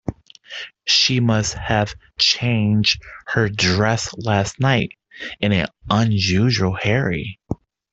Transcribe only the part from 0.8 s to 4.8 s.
She must have changed her dress last